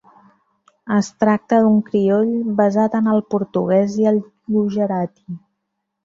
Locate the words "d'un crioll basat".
1.65-2.95